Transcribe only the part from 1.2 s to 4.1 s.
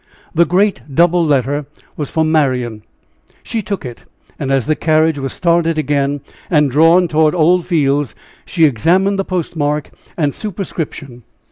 letter was for Marian. She took it,